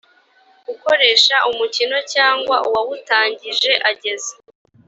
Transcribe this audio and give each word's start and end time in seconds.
ukoresha 0.73 1.35
umukino 1.51 1.97
cyangwa 2.13 2.55
uwawutangije 2.67 3.71
ageza 3.89 4.33